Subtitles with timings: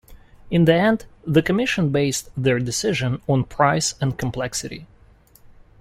[0.49, 4.87] In the end, the commission based their decision on price and complexity.